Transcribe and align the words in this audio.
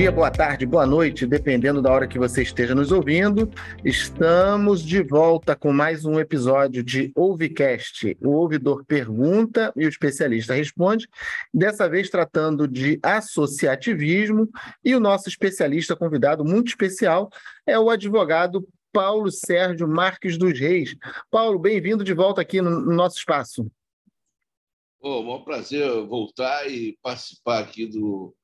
dia, 0.00 0.10
boa 0.10 0.30
tarde, 0.30 0.64
boa 0.64 0.86
noite, 0.86 1.26
dependendo 1.26 1.82
da 1.82 1.92
hora 1.92 2.08
que 2.08 2.18
você 2.18 2.40
esteja 2.40 2.74
nos 2.74 2.90
ouvindo. 2.90 3.50
Estamos 3.84 4.82
de 4.82 5.02
volta 5.02 5.54
com 5.54 5.74
mais 5.74 6.06
um 6.06 6.18
episódio 6.18 6.82
de 6.82 7.12
Ouvicast. 7.14 8.16
O 8.22 8.30
ouvidor 8.30 8.82
pergunta 8.86 9.70
e 9.76 9.84
o 9.84 9.88
especialista 9.90 10.54
responde. 10.54 11.06
Dessa 11.52 11.86
vez 11.86 12.08
tratando 12.08 12.66
de 12.66 12.98
associativismo 13.02 14.48
e 14.82 14.94
o 14.94 15.00
nosso 15.00 15.28
especialista 15.28 15.94
convidado 15.94 16.46
muito 16.46 16.68
especial 16.68 17.28
é 17.66 17.78
o 17.78 17.90
advogado 17.90 18.66
Paulo 18.90 19.30
Sérgio 19.30 19.86
Marques 19.86 20.38
dos 20.38 20.58
Reis. 20.58 20.96
Paulo, 21.30 21.58
bem-vindo 21.58 22.02
de 22.02 22.14
volta 22.14 22.40
aqui 22.40 22.62
no 22.62 22.70
nosso 22.80 23.18
espaço. 23.18 23.70
Oh, 25.02 25.20
um 25.20 25.44
prazer 25.44 25.90
voltar 26.06 26.70
e 26.70 26.98
participar 27.02 27.60
aqui 27.60 27.86
do 27.86 28.34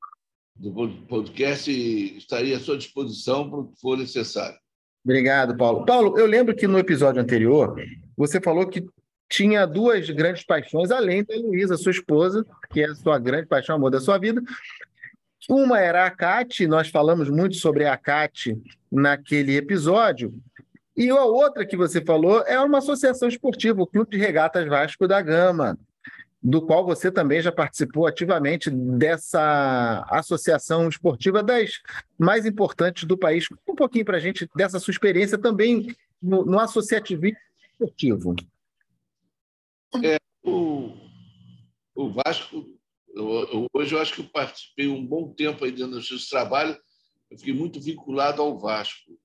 do 0.59 0.89
podcast 1.09 1.71
e 1.71 2.17
estaria 2.17 2.57
à 2.57 2.61
sua 2.61 2.77
disposição 2.77 3.49
para 3.49 3.59
o 3.59 3.69
que 3.69 3.81
for 3.81 3.99
necessário. 3.99 4.57
Obrigado, 5.05 5.57
Paulo. 5.57 5.85
Paulo, 5.85 6.19
eu 6.19 6.27
lembro 6.27 6.55
que 6.55 6.67
no 6.67 6.79
episódio 6.79 7.23
anterior 7.23 7.77
você 8.17 8.41
falou 8.41 8.67
que 8.67 8.85
tinha 9.29 9.67
duas 9.67 10.09
grandes 10.11 10.45
paixões, 10.45 10.91
além 10.91 11.25
da 11.25 11.37
Luísa, 11.37 11.77
sua 11.77 11.93
esposa, 11.93 12.45
que 12.71 12.81
é 12.81 12.87
a 12.87 12.95
sua 12.95 13.19
grande 13.19 13.47
paixão, 13.47 13.77
amor 13.77 13.91
da 13.91 14.01
sua 14.01 14.19
vida. 14.19 14.43
Uma 15.49 15.79
era 15.79 16.07
a 16.07 16.11
CAT, 16.11 16.67
nós 16.67 16.89
falamos 16.89 17.31
muito 17.31 17.57
sobre 17.57 17.87
a 17.87 17.97
CAT 17.97 18.57
naquele 18.91 19.57
episódio, 19.57 20.35
e 20.97 21.11
a 21.11 21.25
outra 21.25 21.67
que 21.67 21.77
você 21.77 22.03
falou 22.03 22.43
é 22.47 22.59
uma 22.59 22.79
associação 22.79 23.29
esportiva, 23.29 23.83
o 23.83 23.87
Clube 23.87 24.13
de 24.13 24.17
Regatas 24.17 24.67
Vasco 24.67 25.07
da 25.07 25.21
Gama 25.21 25.79
do 26.47 26.63
qual 26.65 26.87
você 26.87 27.11
também 27.11 27.43
já 27.43 27.51
participou 27.51 28.07
ativamente 28.07 28.71
dessa 28.71 30.07
associação 30.09 30.89
esportiva 30.89 31.43
das 31.43 31.83
mais 32.17 32.47
importantes 32.47 33.03
do 33.03 33.19
país. 33.19 33.49
Um 33.67 33.75
pouquinho 33.75 34.05
para 34.05 34.19
a 34.19 34.21
gente 34.21 34.49
dessa 34.55 34.79
sua 34.79 34.93
experiência 34.93 35.37
também 35.37 35.93
no, 36.23 36.45
no 36.45 36.61
associativismo 36.61 37.37
esportivo. 37.73 38.37
É, 40.05 40.19
o, 40.45 40.93
o 41.97 42.13
Vasco, 42.13 42.65
eu, 43.13 43.67
hoje 43.73 43.97
eu 43.97 44.01
acho 44.01 44.15
que 44.15 44.21
eu 44.21 44.29
participei 44.29 44.87
um 44.87 45.05
bom 45.05 45.35
tempo 45.35 45.65
aí 45.65 45.73
dentro 45.73 45.97
do 45.97 46.03
seu 46.03 46.17
trabalho, 46.31 46.79
eu 47.29 47.37
fiquei 47.37 47.55
muito 47.55 47.81
vinculado 47.81 48.41
ao 48.41 48.57
Vasco, 48.57 49.19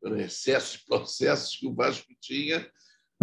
pelo 0.00 0.18
excesso 0.18 0.78
de 0.78 0.86
processos 0.86 1.54
que 1.54 1.66
o 1.66 1.74
Vasco 1.74 2.10
tinha. 2.18 2.66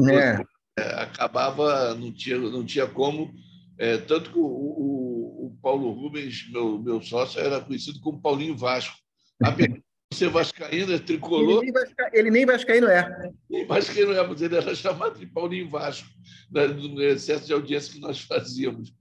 É 0.08 0.59
acabava, 1.02 1.94
não 1.96 2.12
tinha, 2.12 2.38
não 2.38 2.66
tinha 2.66 2.88
como. 2.88 3.34
É, 3.78 3.98
tanto 3.98 4.32
que 4.32 4.38
o, 4.38 4.44
o, 4.44 5.46
o, 5.46 5.58
Paulo 5.62 5.92
Rubens, 5.92 6.50
meu, 6.52 6.80
meu 6.80 7.02
sócio, 7.02 7.40
era 7.40 7.62
conhecido 7.62 8.00
como 8.02 8.22
Paulinho 8.22 8.58
Vasco. 8.58 8.98
Apesar 9.42 9.78
de 10.12 10.18
ser 10.18 10.30
vascaíno, 10.30 10.94
é 10.94 11.00
tricolor. 11.00 11.62
Ele 11.64 11.72
nem, 11.72 11.72
vasca, 11.72 12.10
ele 12.12 12.32
nem 12.32 12.46
vascaíno 12.46 12.88
é. 12.88 13.32
Nem 13.50 13.66
vascaíno 13.66 14.12
é, 14.12 14.28
mas 14.28 14.42
ele 14.42 14.56
era 14.58 14.76
chamado 14.76 15.18
de 15.18 15.26
Paulinho 15.26 15.70
Vasco, 15.70 16.10
né, 16.52 16.68
no 16.68 17.02
excesso 17.02 17.46
de 17.46 17.54
audiência 17.54 17.94
que 17.94 18.00
nós 18.00 18.20
fazíamos. 18.20 18.94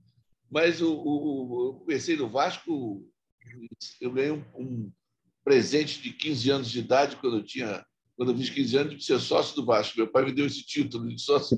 Mas 0.49 0.81
o, 0.81 0.93
o, 0.93 1.67
eu 1.67 1.73
comecei 1.79 2.15
no 2.15 2.29
Vasco, 2.29 3.05
eu 3.99 4.11
ganhei 4.11 4.31
um, 4.31 4.43
um 4.55 4.91
presente 5.43 6.01
de 6.01 6.11
15 6.11 6.49
anos 6.51 6.71
de 6.71 6.79
idade, 6.79 7.17
quando 7.17 7.37
eu 7.37 7.43
tinha 7.43 7.83
quando 8.19 8.33
eu 8.33 8.37
fiz 8.37 8.49
15 8.49 8.77
anos, 8.77 8.95
de 8.97 9.05
ser 9.05 9.17
sócio 9.17 9.55
do 9.55 9.65
Vasco. 9.65 9.97
Meu 9.97 10.05
pai 10.05 10.25
me 10.25 10.33
deu 10.33 10.45
esse 10.45 10.61
título 10.61 11.07
de 11.07 11.21
sócio. 11.21 11.57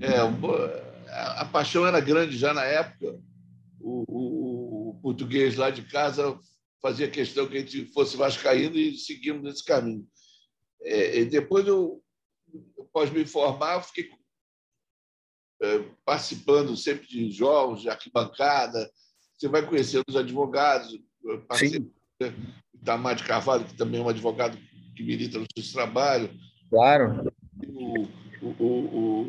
É, 0.00 0.18
a, 1.10 1.40
a 1.40 1.44
paixão 1.44 1.84
era 1.84 1.98
grande 1.98 2.38
já 2.38 2.54
na 2.54 2.64
época. 2.64 3.18
O, 3.80 4.04
o, 4.06 4.90
o, 4.90 5.00
português 5.02 5.56
lá 5.56 5.68
de 5.68 5.82
casa 5.82 6.38
fazia 6.80 7.10
questão 7.10 7.48
que 7.48 7.56
a 7.56 7.60
gente 7.60 7.84
fosse 7.86 8.16
vascaíno 8.16 8.76
e 8.76 8.96
seguimos 8.96 9.42
nesse 9.42 9.64
caminho. 9.64 10.06
É, 10.82 11.24
depois, 11.24 11.66
eu, 11.66 12.00
após 12.78 13.10
me 13.10 13.26
formar, 13.26 13.82
fiquei 13.82 14.08
é, 15.62 15.84
participando 16.04 16.76
sempre 16.76 17.08
de 17.08 17.28
jogos, 17.32 17.82
de 17.82 17.88
arquibancada. 17.88 18.88
Você 19.36 19.48
vai 19.48 19.66
conhecendo 19.66 20.04
os 20.08 20.14
advogados. 20.14 20.96
Participei 21.48 21.90
Itamar 22.72 23.16
de 23.16 23.24
Carvalho, 23.24 23.64
que 23.64 23.74
também 23.74 24.00
é 24.00 24.04
um 24.04 24.08
advogado 24.08 24.56
que 24.96 25.02
milita 25.02 25.38
no 25.38 25.46
seu 25.56 25.72
trabalho. 25.74 26.30
Claro. 26.70 27.30
O, 27.68 28.02
o, 28.42 28.48
o, 28.58 29.22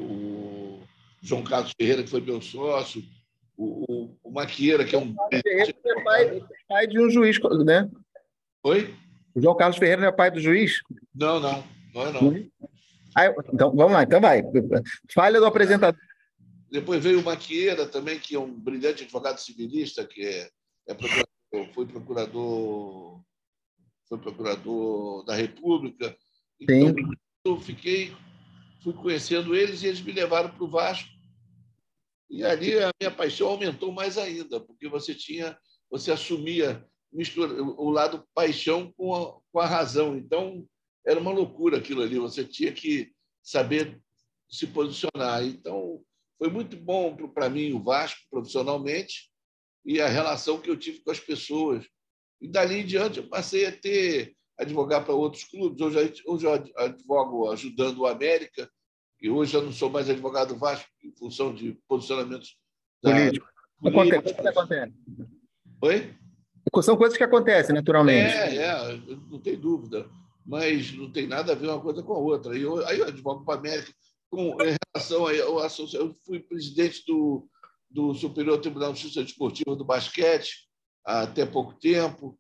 o, 0.79 0.83
João 1.21 1.43
Carlos 1.43 1.73
Ferreira, 1.77 2.03
que 2.03 2.09
foi 2.09 2.21
meu 2.21 2.41
sócio, 2.41 3.03
o, 3.57 4.15
o, 4.23 4.31
Maquieira, 4.31 4.85
que 4.85 4.95
é 4.95 4.99
um. 4.99 5.13
Ferreira 5.43 5.73
é 5.85 6.03
pai, 6.03 6.43
pai 6.67 6.87
de 6.87 6.99
um 6.99 7.09
juiz, 7.09 7.37
né? 7.65 7.89
Oi? 8.63 8.95
O 9.35 9.41
João 9.41 9.57
Carlos 9.57 9.77
Ferreira 9.77 10.01
não 10.01 10.07
é 10.07 10.11
pai 10.11 10.31
do 10.31 10.39
juiz? 10.39 10.79
Não, 11.13 11.39
não. 11.39 11.63
Não 11.93 12.07
é, 12.07 12.13
não. 12.13 12.49
Ah, 13.15 13.33
então, 13.53 13.75
vamos 13.75 13.93
lá, 13.93 14.03
então 14.03 14.21
vai. 14.21 14.43
Falha 15.13 15.39
do 15.39 15.45
apresentador. 15.45 15.99
Depois 16.69 17.03
veio 17.03 17.19
o 17.19 17.23
Maquieira 17.23 17.87
também, 17.87 18.19
que 18.19 18.35
é 18.35 18.39
um 18.39 18.51
brilhante 18.51 19.03
advogado 19.03 19.39
civilista, 19.39 20.05
que 20.05 20.21
é, 20.21 20.49
é 20.87 20.93
procurador, 20.93 21.73
foi 21.73 21.85
procurador 21.85 23.21
foi 24.07 24.17
procurador 24.17 25.23
da 25.25 25.35
República. 25.35 26.17
Então, 26.59 26.93
Sim. 26.93 27.11
eu 27.45 27.59
fiquei, 27.59 28.15
fui 28.83 28.93
conhecendo 28.93 29.55
eles 29.55 29.83
e 29.83 29.87
eles 29.87 30.01
me 30.01 30.11
levaram 30.11 30.49
para 30.49 30.63
o 30.63 30.69
Vasco. 30.69 31.09
E 32.29 32.43
ali 32.43 32.77
a 32.77 32.89
minha 32.99 33.11
paixão 33.11 33.49
aumentou 33.49 33.91
mais 33.91 34.17
ainda, 34.17 34.59
porque 34.59 34.87
você 34.87 35.13
tinha, 35.13 35.57
você 35.89 36.11
assumia 36.11 36.85
mistura, 37.11 37.61
o 37.61 37.89
lado 37.89 38.27
paixão 38.33 38.91
com 38.97 39.15
a, 39.15 39.39
com 39.51 39.59
a 39.59 39.65
razão. 39.65 40.17
Então, 40.17 40.67
era 41.05 41.19
uma 41.19 41.31
loucura 41.31 41.77
aquilo 41.77 42.01
ali, 42.01 42.19
você 42.19 42.43
tinha 42.43 42.71
que 42.71 43.11
saber 43.41 44.01
se 44.49 44.67
posicionar. 44.67 45.43
Então, 45.43 46.01
foi 46.37 46.49
muito 46.49 46.75
bom 46.75 47.15
para 47.29 47.49
mim 47.49 47.71
o 47.71 47.81
Vasco, 47.81 48.19
profissionalmente, 48.29 49.31
e 49.85 50.01
a 50.01 50.07
relação 50.07 50.59
que 50.59 50.69
eu 50.69 50.77
tive 50.77 50.99
com 50.99 51.11
as 51.11 51.19
pessoas, 51.19 51.85
e 52.41 52.47
dali 52.47 52.81
em 52.81 52.85
diante 52.85 53.19
eu 53.19 53.27
passei 53.27 53.65
a 53.65 53.71
ter 53.71 54.35
advogar 54.57 55.05
para 55.05 55.13
outros 55.13 55.43
clubes. 55.43 55.79
Hoje, 55.81 56.23
hoje 56.25 56.45
eu 56.45 56.53
advogo 56.77 57.51
ajudando 57.51 57.99
o 57.99 58.07
América, 58.07 58.69
e 59.21 59.29
hoje 59.29 59.55
eu 59.55 59.63
não 59.63 59.71
sou 59.71 59.89
mais 59.89 60.09
advogado 60.09 60.55
Vasco 60.55 60.89
em 61.03 61.11
função 61.15 61.53
de 61.53 61.77
posicionamentos 61.87 62.57
políticos. 63.01 63.49
Acontece, 63.85 64.47
acontece. 64.47 64.93
Oi? 65.81 66.15
São 66.81 66.97
coisas 66.97 67.17
que 67.17 67.23
acontecem 67.23 67.73
naturalmente. 67.73 68.33
É, 68.33 68.55
é, 68.55 68.97
não 69.29 69.39
tem 69.39 69.57
dúvida. 69.57 70.09
Mas 70.45 70.93
não 70.93 71.11
tem 71.11 71.27
nada 71.27 71.51
a 71.51 71.55
ver 71.55 71.67
uma 71.67 71.81
coisa 71.81 72.01
com 72.01 72.13
a 72.13 72.17
outra. 72.17 72.57
E 72.57 72.61
eu, 72.61 72.85
aí 72.87 72.99
eu 72.99 73.07
advogo 73.07 73.43
para 73.43 73.55
a 73.55 73.57
América 73.57 73.91
com 74.29 74.57
em 74.61 74.75
relação 74.95 75.27
a, 75.27 75.33
eu 75.33 76.13
fui 76.25 76.39
presidente 76.39 77.03
do, 77.05 77.47
do 77.89 78.13
Superior 78.13 78.59
Tribunal 78.59 78.93
de 78.93 79.01
Justiça 79.01 79.23
Desportiva 79.23 79.75
do 79.75 79.85
basquete, 79.85 80.66
até 81.07 81.45
pouco 81.45 81.73
tempo. 81.73 82.37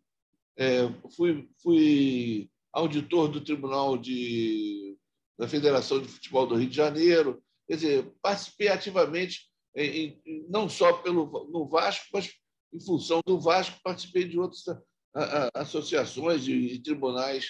É, 0.57 0.89
fui, 1.15 1.47
fui 1.63 2.49
auditor 2.73 3.29
do 3.29 3.41
Tribunal 3.41 3.97
de, 3.97 4.97
da 5.39 5.47
Federação 5.47 6.01
de 6.01 6.07
Futebol 6.07 6.45
do 6.45 6.55
Rio 6.55 6.69
de 6.69 6.75
Janeiro. 6.75 7.41
Quer 7.67 7.75
dizer, 7.75 8.13
participei 8.21 8.67
ativamente, 8.67 9.47
em, 9.75 10.19
em, 10.25 10.45
não 10.49 10.67
só 10.67 10.93
pelo, 10.93 11.49
no 11.51 11.67
Vasco, 11.67 12.05
mas 12.13 12.29
em 12.73 12.79
função 12.79 13.21
do 13.25 13.39
Vasco, 13.39 13.79
participei 13.81 14.25
de 14.25 14.37
outras 14.37 14.67
a, 14.67 14.79
a, 15.13 15.49
associações 15.61 16.45
e, 16.47 16.79
tribunais 16.79 17.45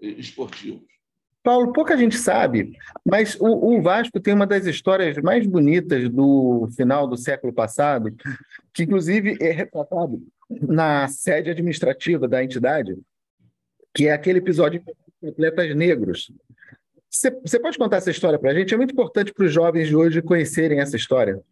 esportivos. 0.00 0.86
Paulo, 1.42 1.72
pouca 1.72 1.96
gente 1.96 2.16
sabe, 2.16 2.76
mas 3.06 3.36
o, 3.40 3.46
o, 3.46 3.80
Vasco 3.80 4.20
tem 4.20 4.34
uma 4.34 4.46
das 4.46 4.66
histórias 4.66 5.16
mais 5.22 5.46
bonitas 5.46 6.10
do 6.10 6.68
final 6.76 7.06
do 7.06 7.16
século 7.16 7.52
passado, 7.52 8.14
que 8.74 8.82
inclusive 8.82 9.38
é 9.40 9.50
retratado 9.50 10.22
na 10.48 11.08
sede 11.08 11.50
administrativa 11.50 12.26
da 12.26 12.42
entidade, 12.42 12.96
que 13.94 14.06
é 14.06 14.12
aquele 14.12 14.38
episódio 14.38 14.82
de 15.22 15.28
atletas 15.28 15.74
negros. 15.76 16.32
Você 17.10 17.58
pode 17.58 17.78
contar 17.78 17.96
essa 17.96 18.10
história 18.10 18.38
para 18.38 18.50
a 18.50 18.54
gente? 18.54 18.72
É 18.72 18.76
muito 18.76 18.92
importante 18.92 19.32
para 19.32 19.44
os 19.44 19.52
jovens 19.52 19.88
de 19.88 19.96
hoje 19.96 20.22
conhecerem 20.22 20.80
essa 20.80 20.96
história. 20.96 21.42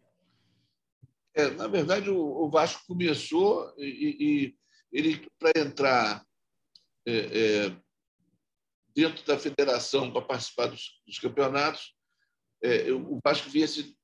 É, 1.33 1.49
na 1.51 1.67
verdade, 1.67 2.09
o, 2.09 2.17
o, 2.17 2.49
Vasco 2.49 2.83
começou 2.87 3.71
e, 3.77 4.17
e 4.19 4.55
ele, 4.91 5.27
para 5.37 5.51
entrar 5.55 6.25
é, 7.05 7.17
é, 7.67 7.75
dentro 8.95 9.23
da 9.25 9.37
federação 9.37 10.11
para 10.11 10.21
participar 10.23 10.67
dos, 10.67 10.99
dos 11.05 11.19
campeonatos, 11.19 11.95
é, 12.63 12.91
o 12.91 13.19
Vasco 13.23 13.49
vinha 13.49 13.67
se 13.67 13.95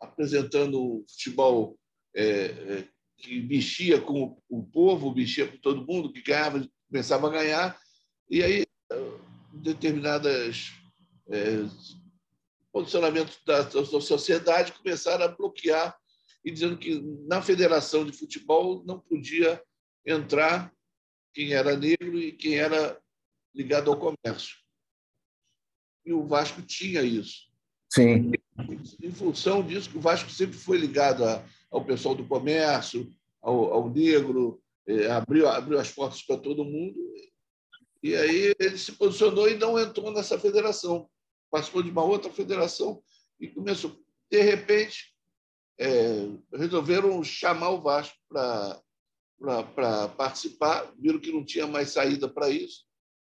apresentando 0.00 1.04
futebol 1.08 1.76
é, 2.14 2.24
é, 2.24 2.88
que 3.18 3.42
mexia 3.42 4.00
com 4.00 4.40
o 4.48 4.62
povo, 4.62 5.14
mexia 5.14 5.46
com 5.46 5.58
todo 5.58 5.86
mundo, 5.86 6.12
que 6.12 6.22
ganhava, 6.22 6.66
começava 6.88 7.26
a 7.26 7.32
ganhar, 7.32 7.78
e 8.30 8.42
aí 8.42 8.64
determinadas 9.52 10.72
é, 11.28 11.66
posicionamentos 12.72 13.40
da, 13.44 13.62
da 13.62 13.84
sociedade 14.00 14.72
começaram 14.72 15.24
a 15.24 15.28
bloquear 15.28 15.98
e 16.44 16.50
dizendo 16.50 16.78
que 16.78 17.00
na 17.26 17.42
federação 17.42 18.04
de 18.04 18.12
futebol 18.12 18.84
não 18.84 19.00
podia 19.00 19.60
entrar 20.06 20.72
quem 21.34 21.52
era 21.52 21.76
negro 21.76 22.18
e 22.18 22.32
quem 22.32 22.54
era 22.56 22.98
ligado 23.54 23.90
ao 23.90 23.98
comércio. 23.98 24.56
E 26.06 26.12
o 26.12 26.26
Vasco 26.26 26.62
tinha 26.62 27.02
isso. 27.02 27.48
Sim. 27.92 28.32
Em 29.02 29.10
função 29.10 29.62
disso, 29.62 29.90
o 29.94 30.00
Vasco 30.00 30.30
sempre 30.30 30.56
foi 30.56 30.78
ligado 30.78 31.24
a, 31.24 31.44
ao 31.70 31.84
pessoal 31.84 32.14
do 32.14 32.26
comércio, 32.26 33.12
ao, 33.40 33.72
ao 33.72 33.90
negro, 33.90 34.60
é, 34.86 35.10
abriu, 35.10 35.48
abriu 35.48 35.78
as 35.78 35.90
portas 35.90 36.22
para 36.22 36.38
todo 36.38 36.64
mundo. 36.64 36.96
E 38.02 38.14
aí 38.14 38.54
ele 38.58 38.78
se 38.78 38.92
posicionou 38.92 39.48
e 39.48 39.58
não 39.58 39.78
entrou 39.78 40.12
nessa 40.12 40.38
federação. 40.38 41.08
Participou 41.50 41.82
de 41.82 41.90
uma 41.90 42.04
outra 42.04 42.32
federação 42.32 43.02
e 43.40 43.48
começou. 43.48 43.96
De 44.30 44.40
repente, 44.42 45.14
é, 45.78 46.28
resolveram 46.54 47.22
chamar 47.22 47.70
o 47.70 47.80
Vasco 47.80 48.16
para 48.28 50.08
participar, 50.16 50.92
viram 50.98 51.20
que 51.20 51.32
não 51.32 51.44
tinha 51.44 51.66
mais 51.66 51.90
saída 51.90 52.28
para 52.28 52.50
isso, 52.50 52.84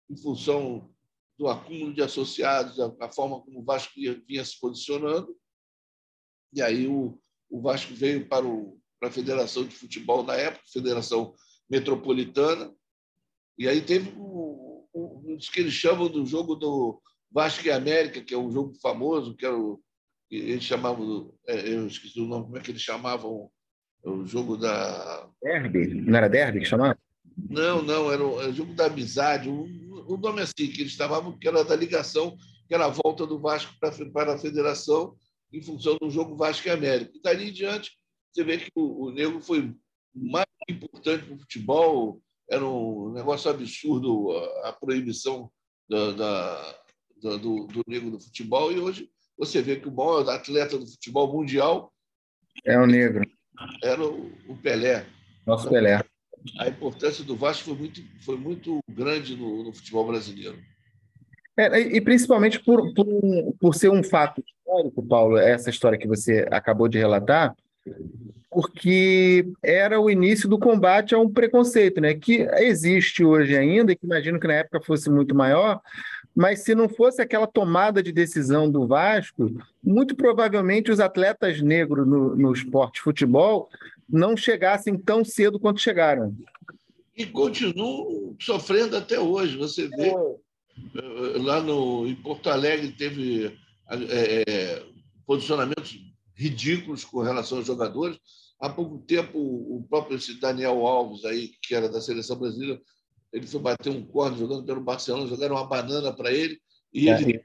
em 0.08 0.16
função 0.16 0.90
do 1.38 1.48
acúmulo 1.48 1.94
de 1.94 2.02
associados, 2.02 2.78
a, 2.78 3.10
forma 3.10 3.40
como 3.40 3.60
o 3.60 3.64
Vasco 3.64 3.94
vinha 4.26 4.44
se 4.44 4.60
posicionando. 4.60 5.34
E 6.52 6.60
aí 6.60 6.86
o, 6.86 7.18
o 7.50 7.60
Vasco 7.60 7.92
veio 7.94 8.26
para, 8.26 8.46
o, 8.46 8.78
para 8.98 9.08
a 9.08 9.12
Federação 9.12 9.64
de 9.64 9.74
Futebol 9.74 10.22
na 10.22 10.34
época, 10.34 10.64
Federação 10.72 11.34
Metropolitana, 11.68 12.72
e 13.58 13.68
aí 13.68 13.80
teve 13.80 14.12
o, 14.16 14.86
o, 14.92 15.34
o 15.34 15.38
que 15.38 15.60
eles 15.60 15.74
chamam 15.74 16.08
do 16.08 16.24
jogo 16.24 16.54
do 16.54 17.00
Vasco 17.30 17.66
e 17.66 17.70
América, 17.70 18.22
que 18.22 18.32
é 18.32 18.38
um 18.38 18.50
jogo 18.50 18.74
famoso, 18.80 19.34
que 19.34 19.44
era 19.44 19.56
o, 19.56 19.80
eles 20.30 20.64
chamavam, 20.64 21.34
é, 21.46 21.74
eu 21.74 21.86
esqueci 21.86 22.20
o 22.20 22.26
nome, 22.26 22.44
como 22.44 22.58
é 22.58 22.60
que 22.60 22.70
eles 22.70 22.82
chamavam 22.82 23.50
o 24.02 24.24
jogo 24.24 24.56
da. 24.56 25.28
Derby? 25.42 25.94
Não 25.94 26.16
era 26.16 26.28
Derby 26.28 26.60
que 26.60 26.64
chamava? 26.64 26.98
Não, 27.36 27.82
não, 27.82 28.10
era 28.10 28.24
o, 28.24 28.52
jogo 28.52 28.72
da 28.74 28.86
amizade. 28.86 29.48
O, 29.48 29.64
o 30.08 30.16
nome 30.16 30.40
é 30.40 30.44
assim, 30.44 30.70
que 30.70 30.82
eles 30.82 30.92
chamavam, 30.92 31.36
que 31.36 31.48
era 31.48 31.64
da 31.64 31.76
ligação, 31.76 32.36
que 32.68 32.74
era 32.74 32.86
a 32.86 32.90
volta 32.90 33.26
do 33.26 33.38
Vasco 33.38 33.74
para, 33.80 34.10
para 34.10 34.34
a 34.34 34.38
federação 34.38 35.16
em 35.52 35.62
função 35.62 35.96
do 36.00 36.10
jogo 36.10 36.36
Vasco 36.36 36.66
e 36.68 36.70
América. 36.70 37.10
E 37.14 37.20
dali 37.20 37.48
em 37.48 37.52
diante, 37.52 37.92
você 38.32 38.44
vê 38.44 38.58
que 38.58 38.70
o, 38.74 39.06
o 39.06 39.10
Negro 39.10 39.40
foi 39.40 39.74
mais 40.14 40.46
importante 40.68 41.24
para 41.24 41.34
o 41.34 41.38
futebol, 41.38 42.20
era 42.48 42.66
um 42.66 43.12
negócio 43.12 43.50
absurdo 43.50 44.32
a, 44.64 44.72
proibição 44.72 45.50
da, 45.88 46.12
da, 46.12 46.82
da, 47.22 47.36
do, 47.36 47.66
do 47.66 47.82
negro 47.86 48.10
no 48.10 48.20
futebol, 48.20 48.72
e 48.72 48.78
hoje 48.78 49.08
você 49.38 49.62
vê 49.62 49.76
que 49.76 49.88
o 49.88 49.92
maior 49.92 50.28
atleta 50.28 50.76
do 50.76 50.86
futebol 50.86 51.32
mundial 51.32 51.92
é 52.64 52.78
o 52.78 52.86
negro. 52.86 53.24
Era 53.82 54.04
o, 54.04 54.32
o 54.48 54.56
Pelé. 54.56 55.06
Nosso 55.46 55.68
Pelé. 55.68 56.02
A 56.58 56.68
importância 56.68 57.22
do 57.22 57.36
Vasco 57.36 57.64
foi 57.64 57.74
muito, 57.74 58.02
foi 58.24 58.36
muito 58.36 58.80
grande 58.88 59.36
no, 59.36 59.64
no 59.64 59.72
futebol 59.72 60.06
brasileiro. 60.06 60.58
É, 61.56 61.78
e 61.78 62.00
principalmente 62.00 62.58
por, 62.60 62.94
por, 62.94 63.06
por 63.60 63.74
ser 63.74 63.90
um 63.90 64.02
fato 64.02 64.42
histórico, 64.70 65.02
Paulo, 65.02 65.36
essa 65.36 65.68
história 65.68 65.98
que 65.98 66.06
você 66.06 66.46
acabou 66.50 66.88
de 66.88 66.98
relatar, 66.98 67.54
porque 68.48 69.46
era 69.62 70.00
o 70.00 70.08
início 70.08 70.48
do 70.48 70.58
combate 70.58 71.14
a 71.14 71.18
um 71.18 71.28
preconceito, 71.28 72.00
né? 72.00 72.14
Que 72.14 72.48
existe 72.58 73.24
hoje 73.24 73.56
ainda, 73.56 73.94
que 73.94 74.06
imagino 74.06 74.38
que 74.38 74.46
na 74.46 74.54
época 74.54 74.80
fosse 74.80 75.10
muito 75.10 75.34
maior, 75.34 75.80
mas 76.34 76.60
se 76.60 76.74
não 76.74 76.88
fosse 76.88 77.20
aquela 77.20 77.46
tomada 77.46 78.02
de 78.02 78.12
decisão 78.12 78.70
do 78.70 78.86
Vasco, 78.86 79.50
muito 79.82 80.14
provavelmente 80.14 80.90
os 80.90 81.00
atletas 81.00 81.60
negros 81.60 82.06
no, 82.06 82.36
no 82.36 82.52
esporte 82.52 83.00
futebol 83.00 83.68
não 84.08 84.36
chegassem 84.36 84.96
tão 84.96 85.24
cedo 85.24 85.58
quanto 85.58 85.80
chegaram. 85.80 86.34
E 87.16 87.26
continuam 87.26 88.34
sofrendo 88.40 88.96
até 88.96 89.18
hoje. 89.18 89.56
Você 89.56 89.88
vê 89.88 90.08
é. 90.08 91.38
lá 91.38 91.60
no, 91.60 92.06
em 92.06 92.14
Porto 92.14 92.48
Alegre 92.48 92.92
teve 92.92 93.56
é, 93.90 94.44
é, 94.46 94.86
posicionamentos 95.26 95.98
ridículos 96.34 97.04
com 97.04 97.20
relação 97.20 97.58
aos 97.58 97.66
jogadores. 97.66 98.18
Há 98.60 98.68
pouco 98.68 98.98
tempo, 98.98 99.38
o 99.38 99.84
próprio 99.88 100.18
Daniel 100.40 100.86
Alves, 100.86 101.24
aí, 101.24 101.52
que 101.62 101.74
era 101.74 101.88
da 101.88 102.00
seleção 102.00 102.38
brasileira, 102.38 102.80
ele 103.32 103.46
foi 103.46 103.60
bater 103.60 103.90
um 103.90 104.04
corno 104.04 104.36
jogando 104.36 104.64
pelo 104.64 104.80
Barcelona, 104.80 105.26
jogaram 105.26 105.56
uma 105.56 105.66
banana 105.66 106.12
para 106.12 106.32
ele 106.32 106.60
e 106.92 107.08
é. 107.08 107.20
ele 107.20 107.44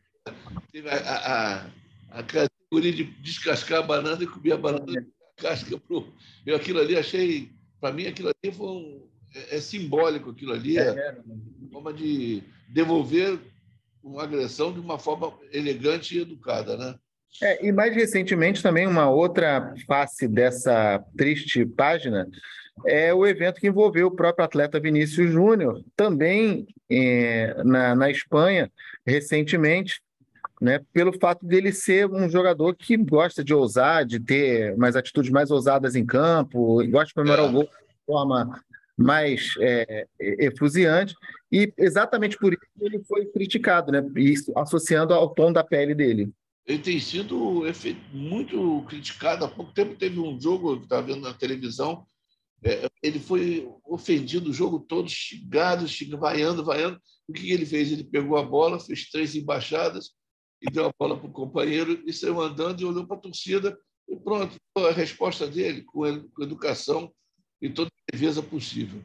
teve 0.72 0.90
a, 0.90 0.96
a, 0.96 2.20
a, 2.20 2.24
categoria 2.24 2.92
de 2.92 3.04
descascar 3.22 3.80
a 3.80 3.88
banana 3.88 4.22
e 4.24 4.28
comer 4.28 4.54
a 4.54 4.58
banana 4.58 5.00
é. 5.00 5.42
casca 5.42 5.78
pro. 5.78 6.12
Eu 6.46 6.56
aquilo 6.56 6.80
ali 6.80 6.98
achei, 6.98 7.52
para 7.80 7.94
mim 7.94 8.08
aquilo 8.08 8.30
ali 8.30 8.54
foi 8.54 8.68
um, 8.68 9.08
é, 9.36 9.58
é, 9.58 9.62
simbólico 9.62 10.32
aquilo 10.32 10.54
ali, 10.54 10.78
é, 10.78 10.88
é 10.88 11.18
uma 11.26 11.70
forma 11.72 11.94
de 11.94 12.42
devolver 12.70 13.40
uma 14.06 14.24
agressão 14.24 14.72
de 14.72 14.80
uma 14.80 15.00
forma 15.00 15.34
elegante 15.52 16.16
e 16.16 16.22
educada, 16.22 16.78
né? 16.78 16.96
É, 17.42 17.66
e 17.66 17.72
mais 17.72 17.94
recentemente 17.94 18.64
também 18.64 18.88
uma 18.88 19.10
outra 19.10 19.74
face 19.86 20.28
dessa 20.28 21.04
triste 21.18 21.66
página 21.66 22.30
é 22.86 23.14
o 23.14 23.26
evento 23.26 23.60
que 23.60 23.68
envolveu 23.68 24.08
o 24.08 24.16
próprio 24.16 24.46
atleta 24.46 24.80
Vinícius 24.80 25.32
Júnior, 25.32 25.84
também 25.96 26.68
é, 26.90 27.62
na, 27.64 27.96
na 27.96 28.10
Espanha, 28.10 28.72
recentemente, 29.06 30.02
né, 30.62 30.80
pelo 30.94 31.18
fato 31.20 31.46
dele 31.46 31.72
ser 31.74 32.10
um 32.10 32.30
jogador 32.30 32.76
que 32.76 32.96
gosta 32.96 33.44
de 33.44 33.54
ousar, 33.54 34.06
de 34.06 34.20
ter 34.20 34.74
umas 34.76 34.96
atitudes 34.96 35.32
mais 35.32 35.52
ousadas 35.52 35.96
em 35.96 36.06
campo, 36.06 36.86
gosta 36.90 37.08
de 37.08 37.14
comemorar 37.14 37.46
é. 37.46 37.50
o 37.50 37.52
gol 37.52 37.64
de 37.64 38.06
forma 38.06 38.62
mais 38.98 39.54
é, 39.60 40.08
efusiante, 40.20 41.14
e 41.52 41.72
exatamente 41.78 42.38
por 42.38 42.54
isso 42.54 42.64
ele 42.80 43.04
foi 43.04 43.26
criticado, 43.26 43.92
né, 43.92 44.02
isso, 44.16 44.52
associando 44.58 45.14
ao 45.14 45.34
tom 45.34 45.52
da 45.52 45.64
pele 45.64 45.94
dele. 45.94 46.32
Ele 46.66 46.80
tem 46.80 47.00
sido 47.00 47.64
muito 48.12 48.84
criticado. 48.88 49.46
Há 49.46 49.48
pouco 49.48 49.72
tempo 49.72 49.96
teve 49.96 50.20
um 50.20 50.40
jogo 50.40 50.78
que 50.78 50.84
estava 50.84 51.06
vendo 51.06 51.22
na 51.22 51.34
televisão 51.34 52.08
é, 52.66 52.90
ele 53.04 53.20
foi 53.20 53.72
ofendido 53.86 54.50
o 54.50 54.54
jogo 54.54 54.80
todo, 54.80 55.08
xingado, 55.08 55.88
xingado, 55.88 56.20
vaiando, 56.20 56.66
vaiando. 56.66 57.00
O 57.28 57.34
que 57.34 57.52
ele 57.52 57.66
fez? 57.66 57.92
Ele 57.92 58.04
pegou 58.04 58.38
a 58.38 58.44
bola, 58.44 58.80
fez 58.80 59.08
três 59.10 59.36
embaixadas 59.36 60.12
e 60.60 60.72
deu 60.72 60.88
a 60.88 60.94
bola 60.98 61.16
para 61.16 61.30
o 61.30 61.32
companheiro 61.32 62.02
e 62.08 62.12
saiu 62.12 62.42
andando 62.42 62.82
e 62.82 62.86
olhou 62.86 63.06
para 63.06 63.18
a 63.18 63.20
torcida 63.20 63.78
e 64.08 64.16
pronto, 64.16 64.56
a 64.78 64.92
resposta 64.92 65.48
dele 65.48 65.84
com, 65.84 66.02
com 66.30 66.44
educação 66.44 67.14
e 67.62 67.70
toda 67.70 67.92
a 68.10 68.16
defesa 68.16 68.42
possível. 68.42 69.02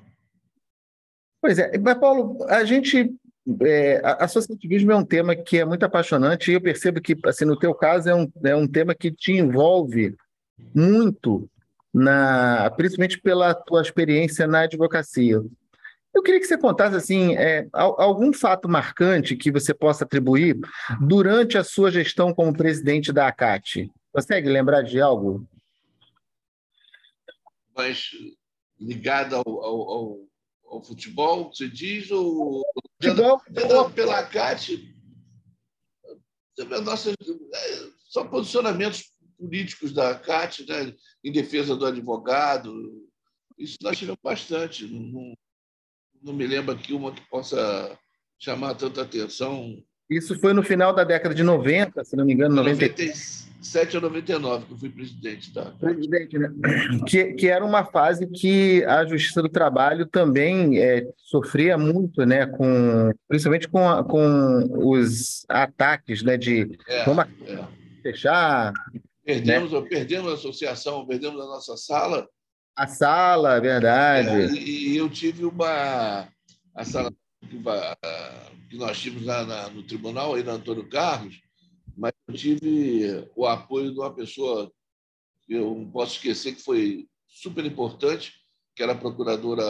Pois 1.40 1.58
é, 1.58 1.78
mas 1.78 1.98
Paulo, 1.98 2.44
a 2.44 2.64
gente 2.64 3.14
é, 3.62 4.00
associativismo 4.18 4.92
é 4.92 4.96
um 4.96 5.04
tema 5.04 5.34
que 5.34 5.58
é 5.58 5.64
muito 5.64 5.84
apaixonante 5.84 6.50
e 6.50 6.54
eu 6.54 6.60
percebo 6.60 7.00
que, 7.00 7.16
assim, 7.24 7.44
no 7.44 7.58
teu 7.58 7.74
caso, 7.74 8.08
é 8.08 8.14
um, 8.14 8.30
é 8.44 8.54
um 8.54 8.68
tema 8.68 8.94
que 8.94 9.10
te 9.10 9.32
envolve 9.32 10.14
muito 10.74 11.48
na, 11.92 12.70
principalmente 12.76 13.20
pela 13.20 13.54
tua 13.54 13.82
experiência 13.82 14.46
na 14.46 14.60
advocacia. 14.60 15.42
Eu 16.12 16.22
queria 16.22 16.40
que 16.40 16.46
você 16.46 16.58
contasse 16.58 16.96
assim 16.96 17.36
é, 17.36 17.68
algum 17.72 18.32
fato 18.32 18.68
marcante 18.68 19.36
que 19.36 19.50
você 19.50 19.72
possa 19.72 20.04
atribuir 20.04 20.58
durante 21.00 21.56
a 21.56 21.62
sua 21.62 21.90
gestão 21.90 22.34
como 22.34 22.56
presidente 22.56 23.12
da 23.12 23.28
ACAT. 23.28 23.88
Consegue 24.12 24.48
lembrar 24.48 24.82
de 24.82 25.00
algo? 25.00 25.46
Mas 27.76 28.10
ligado 28.80 29.36
ao, 29.36 29.46
ao, 29.46 29.90
ao, 29.90 30.28
ao 30.64 30.82
futebol, 30.82 31.52
você 31.52 31.68
diz, 31.68 32.10
ou 32.10 32.64
futebol, 33.00 33.40
pela, 33.52 33.90
pela 33.90 34.22
nossa, 36.80 37.10
é, 37.10 37.14
só 38.08 38.24
posicionamentos 38.24 39.12
políticos 39.38 39.92
da 39.92 40.14
CAT, 40.14 40.66
né, 40.66 40.94
em 41.24 41.32
defesa 41.32 41.76
do 41.76 41.86
advogado. 41.86 42.74
Isso 43.58 43.78
nós 43.82 43.98
tivemos 43.98 44.20
bastante. 44.22 44.86
Não, 44.86 45.34
não 46.22 46.32
me 46.32 46.46
lembro 46.46 46.74
aqui 46.74 46.92
uma 46.92 47.12
que 47.12 47.22
possa 47.28 47.98
chamar 48.38 48.74
tanta 48.74 49.02
atenção. 49.02 49.82
Isso 50.08 50.38
foi 50.38 50.52
no 50.52 50.62
final 50.62 50.94
da 50.94 51.04
década 51.04 51.34
de 51.34 51.42
90, 51.42 52.04
se 52.04 52.16
não 52.16 52.24
me 52.24 52.32
engano, 52.32 52.62
97 53.60 53.96
a 53.96 54.00
99 54.00 54.66
que 54.66 54.72
eu 54.72 54.78
fui 54.78 54.88
presidente 54.88 55.52
da. 55.52 55.66
Presidente, 55.66 56.38
né? 56.38 56.50
Que, 57.06 57.32
que 57.34 57.46
era 57.48 57.64
uma 57.64 57.84
fase 57.84 58.26
que 58.26 58.82
a 58.84 59.04
Justiça 59.04 59.42
do 59.42 59.48
Trabalho 59.48 60.06
também 60.06 60.78
é, 60.78 61.06
sofria 61.16 61.76
muito, 61.76 62.24
né? 62.24 62.46
Com, 62.46 63.12
principalmente 63.28 63.68
com, 63.68 63.88
a, 63.88 64.02
com 64.02 64.90
os 64.90 65.44
ataques 65.48 66.22
né, 66.22 66.36
de 66.36 66.68
é, 66.88 67.04
vamos 67.04 67.26
é. 67.46 67.64
fechar, 68.02 68.72
Perdemos, 69.24 69.72
né? 69.72 69.82
perdemos 69.82 70.30
a 70.30 70.34
associação, 70.34 71.06
perdemos 71.06 71.40
a 71.40 71.44
nossa 71.44 71.76
sala. 71.76 72.28
A 72.76 72.86
sala, 72.86 73.60
verdade. 73.60 74.28
É, 74.28 74.46
e, 74.46 74.92
e, 74.92 74.96
eu 74.96 75.08
tive 75.08 75.44
uma. 75.44 76.26
A 76.74 76.84
sala 76.84 77.12
que 78.68 78.76
nós 78.76 78.98
tínhamos 78.98 79.24
lá 79.24 79.44
na, 79.44 79.68
no 79.68 79.82
tribunal, 79.82 80.34
aí 80.34 80.42
na 80.42 80.52
Antônio 80.52 80.88
Carlos, 80.88 81.40
mas 82.00 82.14
eu 82.26 82.34
tive 82.34 83.28
o 83.36 83.46
apoio 83.46 83.92
de 83.92 83.98
uma 83.98 84.14
pessoa 84.14 84.72
que 85.42 85.52
eu 85.52 85.74
não 85.74 85.90
posso 85.90 86.14
esquecer, 86.14 86.54
que 86.54 86.62
foi 86.62 87.06
super 87.28 87.62
importante, 87.66 88.32
que 88.74 88.82
era 88.82 88.92
a 88.92 88.98
procuradora 88.98 89.62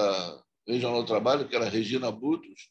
Lei 0.65 0.79
Jornal 0.79 1.03
do 1.03 1.09
Trabalho, 1.09 1.49
que 1.49 1.57
era 1.57 1.69
Regina 1.69 2.13
Brutos. 2.13 2.71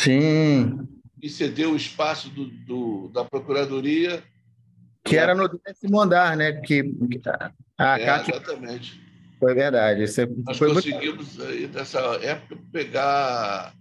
Sim. 0.00 0.80
E 1.22 1.28
cedeu 1.28 1.72
o 1.72 1.76
espaço 1.76 2.28
do, 2.30 2.46
do 2.66 3.08
da 3.10 3.24
Procuradoria. 3.24 4.24
Que 5.04 5.16
era 5.16 5.32
no 5.32 5.48
décimo 5.48 6.00
andar, 6.00 6.36
né? 6.36 6.60
Que, 6.60 6.82
a 7.78 7.98
é, 7.98 8.04
Cátia... 8.04 8.34
Exatamente. 8.34 9.00
Foi 9.38 9.54
verdade. 9.54 10.02
Isso 10.02 10.26
Nós 10.44 10.58
conseguimos, 10.58 11.36
muito... 11.36 11.72
nessa 11.72 12.00
época, 12.16 12.60
pegar, 12.72 13.72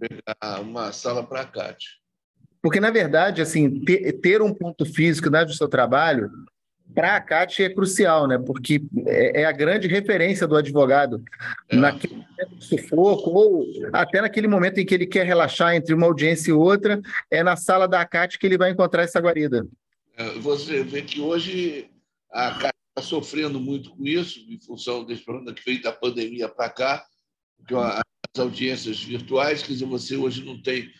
pegar 0.00 0.60
uma 0.60 0.90
sala 0.90 1.24
para 1.24 1.42
a 1.42 1.46
Cátia. 1.46 1.99
Porque, 2.62 2.80
na 2.80 2.90
verdade, 2.90 3.40
assim, 3.40 3.80
ter, 3.84 4.12
ter 4.20 4.42
um 4.42 4.52
ponto 4.52 4.84
físico 4.84 5.30
né, 5.30 5.44
do 5.44 5.52
seu 5.52 5.68
trabalho 5.68 6.30
para 6.94 7.16
a 7.16 7.20
CAT 7.20 7.62
é 7.62 7.70
crucial, 7.70 8.26
né? 8.26 8.38
Porque 8.38 8.82
é, 9.06 9.42
é, 9.42 9.44
a 9.44 9.52
grande 9.52 9.86
referência 9.86 10.46
do 10.46 10.56
advogado 10.56 11.22
é. 11.68 11.76
naquele 11.76 12.14
momento 12.14 12.56
de 12.56 12.64
sufoco, 12.64 13.30
ou 13.30 13.66
até 13.92 14.20
naquele 14.20 14.48
momento 14.48 14.78
em 14.78 14.86
que 14.86 14.94
ele 14.94 15.06
quer 15.06 15.24
relaxar 15.24 15.74
entre 15.74 15.94
uma 15.94 16.06
audiência 16.06 16.50
e 16.50 16.52
outra, 16.52 17.00
é 17.30 17.42
na 17.42 17.56
sala 17.56 17.86
da 17.86 18.04
CAT 18.04 18.38
que 18.38 18.46
ele 18.46 18.58
vai 18.58 18.70
encontrar 18.70 19.02
essa 19.02 19.20
guarida. 19.20 19.66
É, 20.16 20.38
você 20.38 20.82
vê 20.82 21.02
que 21.02 21.20
hoje 21.20 21.88
a 22.30 22.50
CAT 22.52 22.74
está 22.96 23.02
sofrendo 23.02 23.60
muito 23.60 23.90
com 23.90 24.06
isso, 24.06 24.40
em 24.48 24.60
função 24.60 25.04
desse 25.04 25.24
problema 25.24 25.54
que 25.54 25.64
veio 25.64 25.82
da 25.82 25.92
pandemia 25.92 26.48
para 26.48 26.68
cá, 26.70 27.04
porque 27.56 27.74
as 27.74 28.02
audiências 28.38 29.02
virtuais, 29.02 29.62
quer 29.62 29.72
dizer, 29.72 29.86
você 29.86 30.16
hoje 30.16 30.44
não 30.44 30.60
tem, 30.60 30.90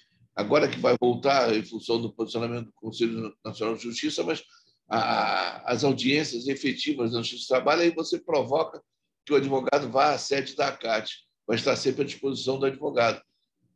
agora 0.40 0.68
que 0.68 0.78
vai 0.78 0.97
voltar 0.99 1.54
em 1.54 1.62
função 1.62 2.00
do 2.00 2.12
posicionamento 2.12 2.66
do 2.66 2.73
Conselho 2.73 3.37
Nacional 3.44 3.76
de 3.76 3.82
Justiça, 3.82 4.23
mas 4.23 4.42
a, 4.88 5.70
as 5.70 5.85
audiências 5.85 6.49
efetivas 6.49 7.12
da 7.12 7.18
Justiça 7.18 7.44
do 7.44 7.49
Trabalho, 7.49 7.82
aí 7.82 7.90
você 7.90 8.18
provoca 8.18 8.82
que 9.25 9.32
o 9.32 9.37
advogado 9.37 9.90
vá 9.90 10.14
à 10.14 10.18
sede 10.18 10.56
da 10.56 10.68
ACAT, 10.68 11.14
vai 11.47 11.56
estar 11.56 11.76
sempre 11.76 12.02
à 12.02 12.04
disposição 12.04 12.59
do 12.59 12.66
advogado. 12.66 13.23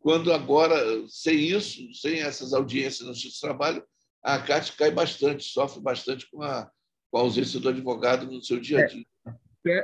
Quando 0.01 0.33
agora, 0.33 0.77
sem 1.09 1.37
isso, 1.39 1.93
sem 1.95 2.21
essas 2.21 2.53
audiências 2.53 3.07
na 3.07 3.13
Justiça 3.13 3.37
do 3.37 3.49
Trabalho, 3.49 3.85
a 4.23 4.35
ACAT 4.37 4.73
cai 4.73 4.91
bastante, 4.91 5.45
sofre 5.45 5.83
bastante 5.83 6.29
com 6.31 6.43
a, 6.43 6.71
com 7.11 7.19
a 7.19 7.21
ausência 7.21 7.61
do 7.61 7.69
advogado 7.69 8.27
no 8.27 8.43
seu 8.43 8.59
dia 8.59 8.81
a 8.81 8.87
dia. 8.87 9.03
É, 9.03 9.14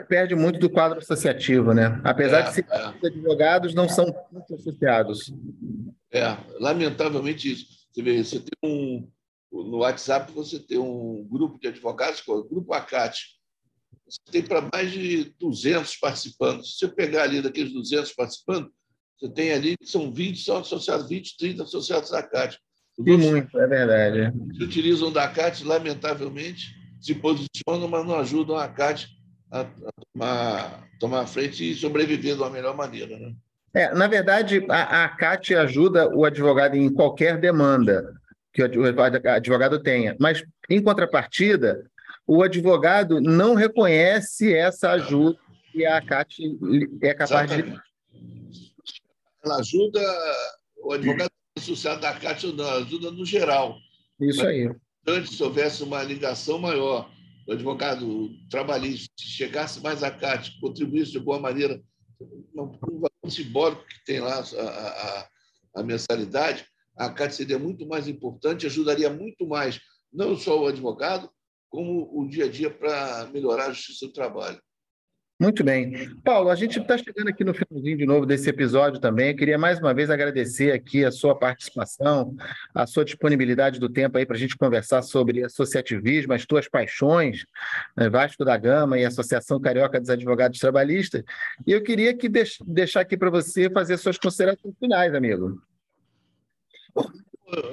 perde 0.09 0.35
muito 0.35 0.59
do 0.59 0.69
quadro 0.69 0.99
associativo, 0.99 1.73
né? 1.73 2.01
Apesar 2.05 2.41
é, 2.41 2.43
de 2.43 2.55
ser 2.55 2.67
é. 2.71 3.07
advogados, 3.07 3.75
não 3.75 3.89
são 3.89 4.15
muito 4.31 4.55
associados. 4.55 5.33
É, 6.13 6.37
lamentavelmente 6.59 7.51
isso. 7.51 7.67
Você 7.91 8.03
vê, 8.03 8.23
você 8.23 8.41
tem 8.41 8.71
um, 8.71 9.09
no 9.51 9.79
WhatsApp 9.79 10.31
você 10.33 10.59
tem 10.59 10.79
um 10.79 11.27
grupo 11.29 11.59
de 11.59 11.69
advogados, 11.69 12.23
o 12.29 12.45
Grupo 12.45 12.75
ACAT. 12.75 13.19
Você 14.07 14.21
tem 14.31 14.43
para 14.43 14.69
mais 14.73 14.91
de 14.91 15.35
200 15.39 15.97
participando. 15.97 16.65
Se 16.65 16.79
você 16.79 16.89
pegar 16.89 17.23
ali 17.23 17.41
daqueles 17.41 17.73
200 17.73 18.13
participando, 18.13 18.71
você 19.19 19.31
tem 19.31 19.53
ali 19.53 19.77
que 19.77 19.87
são 19.87 20.13
20, 20.13 20.43
são 20.43 20.59
associados, 20.59 21.09
20, 21.09 21.37
30 21.37 21.63
associados 21.63 22.11
da 22.11 22.19
ACAT. 22.19 22.59
E 22.99 23.17
muito, 23.17 23.59
é 23.59 23.67
verdade. 23.67 24.37
Se 24.57 24.63
utilizam 24.63 25.11
da 25.11 25.25
ACAT, 25.25 25.65
lamentavelmente, 25.65 26.75
se 27.01 27.15
posicionam, 27.15 27.89
mas 27.89 28.07
não 28.07 28.19
ajudam 28.19 28.57
a 28.57 28.65
ACAT 28.65 29.09
a, 29.51 29.61
a 29.61 29.67
tomar, 30.13 30.89
tomar 30.99 31.21
a 31.23 31.27
frente 31.27 31.71
e 31.71 31.75
sobreviver 31.75 32.37
uma 32.37 32.51
melhor 32.51 32.77
maneira. 32.77 33.19
Né? 33.19 33.35
É, 33.75 33.95
na 33.95 34.07
verdade, 34.07 34.65
a, 34.69 34.83
a 34.83 35.05
ACAT 35.05 35.55
ajuda 35.55 36.09
o 36.15 36.25
advogado 36.25 36.77
em 36.77 36.93
qualquer 36.93 37.39
demanda 37.39 38.15
que 38.53 38.63
o 38.63 39.31
advogado 39.31 39.81
tenha. 39.81 40.17
Mas, 40.19 40.45
em 40.69 40.83
contrapartida, 40.83 41.89
o 42.27 42.43
advogado 42.43 43.21
não 43.21 43.55
reconhece 43.55 44.55
essa 44.55 44.91
ajuda 44.93 45.39
que 45.73 45.87
a 45.87 46.01
CAT 46.05 46.59
é 47.03 47.15
capaz 47.15 47.51
Exatamente. 47.51 47.81
de. 48.13 48.75
Ela 49.45 49.57
ajuda, 49.57 50.01
o 50.83 50.93
advogado 50.93 51.31
associado 51.57 52.01
da 52.01 52.13
CAT 52.13 52.47
ajuda 52.79 53.11
no 53.11 53.25
geral. 53.25 53.77
Isso 54.21 54.45
aí. 54.47 54.71
Antes, 55.07 55.37
se 55.37 55.43
houvesse 55.43 55.83
uma 55.83 56.03
ligação 56.03 56.59
maior, 56.59 57.11
o 57.51 57.53
advogado 57.53 58.31
trabalhista 58.49 59.13
chegasse 59.19 59.83
mais 59.83 60.05
à 60.05 60.11
CAT, 60.11 60.57
contribuísse 60.61 61.11
de 61.11 61.19
alguma 61.19 61.41
maneira, 61.41 61.83
um 62.55 62.79
valor 62.79 63.11
simbólico 63.29 63.85
que 63.89 64.05
tem 64.05 64.21
lá 64.21 64.39
a, 64.39 64.69
a, 64.69 65.29
a 65.81 65.83
mensalidade, 65.83 66.65
a 66.97 67.11
CAT 67.11 67.35
seria 67.35 67.59
muito 67.59 67.85
mais 67.89 68.07
importante, 68.07 68.67
ajudaria 68.67 69.11
muito 69.11 69.49
mais, 69.49 69.81
não 70.13 70.37
só 70.37 70.63
o 70.63 70.69
advogado, 70.69 71.29
como 71.69 72.09
o 72.17 72.29
dia 72.29 72.45
a 72.45 72.49
dia 72.49 72.71
para 72.71 73.27
melhorar 73.33 73.67
a 73.67 73.73
justiça 73.73 74.07
do 74.07 74.13
trabalho. 74.13 74.63
Muito 75.41 75.65
bem. 75.65 76.15
Paulo, 76.23 76.51
a 76.51 76.55
gente 76.55 76.79
está 76.79 76.99
chegando 76.99 77.29
aqui 77.29 77.43
no 77.43 77.55
finalzinho 77.55 77.97
de 77.97 78.05
novo 78.05 78.27
desse 78.27 78.51
episódio 78.51 79.01
também. 79.01 79.31
Eu 79.31 79.37
queria 79.37 79.57
mais 79.57 79.79
uma 79.79 79.95
vez 79.95 80.11
agradecer 80.11 80.71
aqui 80.71 81.03
a 81.03 81.11
sua 81.11 81.35
participação, 81.35 82.37
a 82.75 82.87
sua 82.87 83.07
disponibilidade 83.07 83.81
do 83.81 83.89
tempo 83.89 84.19
aí 84.19 84.27
para 84.27 84.37
a 84.37 84.39
gente 84.39 84.55
conversar 84.55 85.01
sobre 85.01 85.43
associativismo, 85.43 86.35
as 86.35 86.45
tuas 86.45 86.69
paixões, 86.69 87.47
né, 87.97 88.11
Vasco 88.11 88.45
da 88.45 88.55
Gama 88.59 88.99
e 88.99 89.05
Associação 89.07 89.59
Carioca 89.59 89.99
dos 89.99 90.11
Advogados 90.11 90.59
Trabalhistas. 90.59 91.25
E 91.67 91.73
eu 91.73 91.83
queria 91.83 92.15
que 92.15 92.29
deix 92.29 92.59
deixar 92.67 93.01
aqui 93.01 93.17
para 93.17 93.31
você 93.31 93.71
fazer 93.71 93.97
suas 93.97 94.19
considerações 94.19 94.75
finais, 94.79 95.15
amigo. 95.15 95.59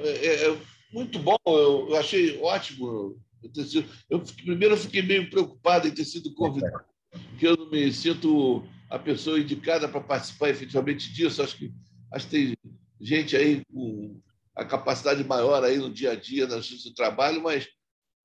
É, 0.04 0.46
é, 0.46 0.56
muito 0.90 1.18
bom, 1.18 1.36
eu, 1.46 1.94
achei 1.96 2.40
ótimo. 2.40 3.20
Eu, 3.42 3.60
eu 4.08 4.20
primeiro 4.42 4.72
eu 4.72 4.78
fiquei 4.78 5.02
meio 5.02 5.28
preocupado 5.28 5.86
em 5.86 5.92
ter 5.92 6.04
sido 6.06 6.32
convidado, 6.32 6.82
porque 7.10 7.46
eu 7.46 7.56
não 7.56 7.70
me 7.70 7.92
sinto 7.92 8.66
a 8.90 8.98
pessoa 8.98 9.38
indicada 9.38 9.88
para 9.88 10.00
participar 10.00 10.50
efetivamente 10.50 11.12
disso. 11.12 11.42
Acho 11.42 11.56
que, 11.56 11.72
acho 12.12 12.26
que 12.26 12.30
tem 12.30 12.56
gente 13.00 13.36
aí 13.36 13.62
com 13.66 14.20
a 14.54 14.64
capacidade 14.64 15.22
maior 15.24 15.62
aí 15.62 15.76
no 15.78 15.92
dia 15.92 16.12
a 16.12 16.14
dia 16.16 16.46
na 16.46 16.56
justiça 16.56 16.88
do 16.88 16.94
trabalho, 16.94 17.42
mas 17.42 17.68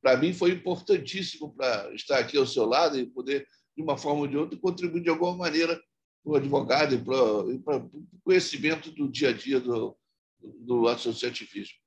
para 0.01 0.17
mim 0.17 0.33
foi 0.33 0.51
importantíssimo 0.51 1.53
para 1.55 1.93
estar 1.93 2.17
aqui 2.17 2.37
ao 2.37 2.47
seu 2.47 2.65
lado 2.65 2.99
e 2.99 3.05
poder, 3.05 3.47
de 3.75 3.83
uma 3.83 3.97
forma 3.97 4.21
ou 4.21 4.27
de 4.27 4.37
outra, 4.37 4.57
contribuir 4.59 5.01
de 5.01 5.09
alguma 5.09 5.35
maneira 5.35 5.79
para 6.23 6.33
o 6.33 6.35
advogado 6.35 6.95
e 6.95 7.59
para 7.59 7.77
o 7.77 8.07
conhecimento 8.23 8.91
do 8.91 9.09
dia 9.09 9.29
a 9.29 9.33
dia 9.33 9.59
do, 9.59 9.95
do 10.39 10.87
associativismo. 10.87 11.82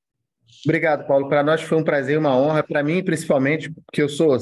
Obrigado, 0.64 1.06
Paulo. 1.06 1.28
Para 1.28 1.42
nós 1.42 1.62
foi 1.62 1.78
um 1.78 1.84
prazer 1.84 2.18
uma 2.18 2.36
honra. 2.36 2.62
Para 2.62 2.82
mim, 2.82 3.02
principalmente, 3.02 3.70
porque 3.70 4.02
eu 4.02 4.08
sou 4.08 4.36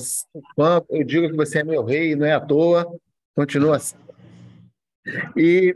fã, 0.56 0.82
eu 0.90 1.04
digo 1.04 1.28
que 1.28 1.36
você 1.36 1.58
é 1.60 1.64
meu 1.64 1.84
rei, 1.84 2.14
não 2.14 2.26
é 2.26 2.32
à 2.32 2.40
toa. 2.40 2.86
Continua 3.34 3.76
assim. 3.76 3.96
E 5.36 5.74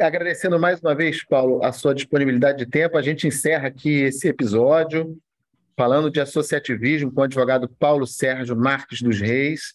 agradecendo 0.00 0.58
mais 0.58 0.80
uma 0.80 0.94
vez, 0.94 1.24
Paulo, 1.24 1.64
a 1.64 1.70
sua 1.70 1.94
disponibilidade 1.94 2.58
de 2.58 2.66
tempo, 2.66 2.98
a 2.98 3.02
gente 3.02 3.26
encerra 3.26 3.68
aqui 3.68 4.02
esse 4.02 4.28
episódio 4.28 5.16
falando 5.76 6.10
de 6.10 6.20
associativismo 6.20 7.12
com 7.12 7.20
o 7.20 7.24
advogado 7.24 7.68
Paulo 7.68 8.06
Sérgio 8.06 8.56
Marques 8.56 9.02
dos 9.02 9.20
Reis. 9.20 9.74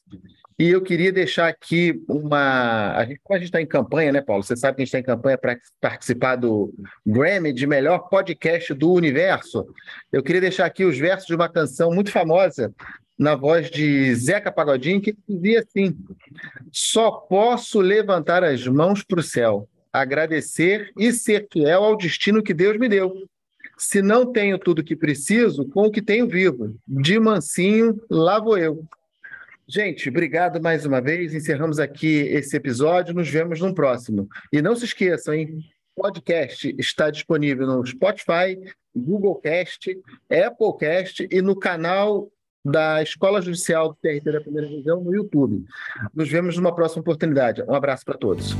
E 0.59 0.69
eu 0.69 0.81
queria 0.81 1.11
deixar 1.11 1.47
aqui 1.47 2.03
uma. 2.07 2.93
A 2.95 3.05
gente, 3.05 3.19
como 3.23 3.35
a 3.35 3.39
gente 3.39 3.47
está 3.47 3.61
em 3.61 3.65
campanha, 3.65 4.11
né, 4.11 4.21
Paulo? 4.21 4.43
Você 4.43 4.55
sabe 4.55 4.75
que 4.75 4.81
a 4.81 4.85
gente 4.85 4.95
está 4.95 4.99
em 4.99 5.15
campanha 5.15 5.37
para 5.37 5.57
participar 5.79 6.35
do 6.35 6.73
Grammy 7.05 7.51
de 7.51 7.65
melhor 7.65 8.09
podcast 8.09 8.73
do 8.73 8.91
universo. 8.91 9.65
Eu 10.11 10.21
queria 10.21 10.41
deixar 10.41 10.65
aqui 10.65 10.85
os 10.85 10.97
versos 10.97 11.27
de 11.27 11.35
uma 11.35 11.49
canção 11.49 11.91
muito 11.91 12.11
famosa, 12.11 12.73
na 13.17 13.35
voz 13.35 13.69
de 13.69 14.13
Zeca 14.15 14.51
Pagodinho, 14.51 15.01
que 15.01 15.15
dizia 15.27 15.61
assim: 15.61 15.97
Só 16.71 17.11
posso 17.11 17.79
levantar 17.79 18.43
as 18.43 18.65
mãos 18.67 19.03
para 19.03 19.19
o 19.19 19.23
céu, 19.23 19.67
agradecer 19.91 20.91
e 20.97 21.11
ser 21.11 21.47
fiel 21.51 21.83
ao 21.83 21.97
destino 21.97 22.43
que 22.43 22.53
Deus 22.53 22.77
me 22.77 22.89
deu. 22.89 23.13
Se 23.77 24.01
não 24.01 24.31
tenho 24.31 24.59
tudo 24.59 24.83
que 24.83 24.95
preciso, 24.95 25.65
com 25.69 25.87
o 25.87 25.91
que 25.91 26.03
tenho 26.03 26.27
vivo, 26.27 26.75
de 26.87 27.19
mansinho, 27.19 27.99
lá 28.09 28.39
vou 28.39 28.57
eu. 28.57 28.85
Gente, 29.73 30.09
obrigado 30.09 30.61
mais 30.61 30.85
uma 30.85 30.99
vez. 30.99 31.33
Encerramos 31.33 31.79
aqui 31.79 32.27
esse 32.27 32.57
episódio. 32.57 33.13
Nos 33.13 33.29
vemos 33.29 33.61
no 33.61 33.73
próximo. 33.73 34.27
E 34.51 34.61
não 34.61 34.75
se 34.75 34.83
esqueçam, 34.83 35.33
hein? 35.33 35.59
podcast 35.95 36.75
está 36.77 37.09
disponível 37.09 37.67
no 37.67 37.85
Spotify, 37.85 38.59
Google 38.93 39.35
Cast, 39.35 39.97
Apple 40.29 40.77
Cast 40.77 41.27
e 41.31 41.41
no 41.41 41.55
canal 41.55 42.29
da 42.65 43.01
Escola 43.01 43.41
Judicial 43.41 43.89
do 43.89 43.95
TRT 43.95 44.31
da 44.31 44.41
Primeira 44.41 44.67
Região 44.67 45.01
no 45.01 45.13
YouTube. 45.15 45.63
Nos 46.13 46.29
vemos 46.29 46.57
numa 46.57 46.75
próxima 46.75 47.01
oportunidade. 47.01 47.63
Um 47.63 47.73
abraço 47.73 48.03
para 48.03 48.17
todos. 48.17 48.53